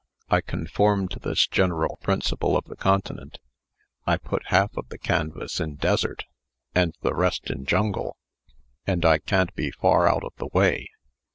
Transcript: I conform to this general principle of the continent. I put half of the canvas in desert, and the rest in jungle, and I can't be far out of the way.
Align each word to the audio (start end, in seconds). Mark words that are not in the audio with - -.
I 0.31 0.41
conform 0.41 1.09
to 1.09 1.19
this 1.19 1.45
general 1.45 1.99
principle 2.01 2.57
of 2.57 2.65
the 2.65 2.75
continent. 2.75 3.37
I 4.07 4.17
put 4.17 4.47
half 4.47 4.75
of 4.75 4.89
the 4.89 4.97
canvas 4.97 5.59
in 5.59 5.75
desert, 5.75 6.25
and 6.73 6.95
the 7.03 7.13
rest 7.13 7.51
in 7.51 7.65
jungle, 7.65 8.17
and 8.87 9.05
I 9.05 9.19
can't 9.19 9.53
be 9.53 9.69
far 9.69 10.07
out 10.09 10.23
of 10.23 10.33
the 10.37 10.47
way. 10.53 10.89